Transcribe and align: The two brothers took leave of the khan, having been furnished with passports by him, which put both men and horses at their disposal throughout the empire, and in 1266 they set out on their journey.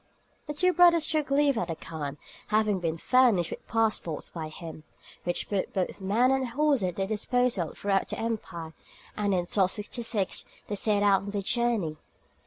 The 0.47 0.55
two 0.55 0.73
brothers 0.73 1.05
took 1.05 1.29
leave 1.29 1.59
of 1.59 1.67
the 1.67 1.75
khan, 1.75 2.17
having 2.47 2.79
been 2.79 2.97
furnished 2.97 3.51
with 3.51 3.67
passports 3.67 4.29
by 4.29 4.47
him, 4.49 4.83
which 5.25 5.47
put 5.47 5.75
both 5.75 6.01
men 6.01 6.31
and 6.31 6.47
horses 6.47 6.81
at 6.87 6.95
their 6.95 7.05
disposal 7.05 7.75
throughout 7.75 8.07
the 8.07 8.17
empire, 8.19 8.73
and 9.15 9.27
in 9.27 9.41
1266 9.45 10.45
they 10.67 10.73
set 10.75 11.03
out 11.03 11.21
on 11.21 11.29
their 11.29 11.43
journey. 11.43 11.97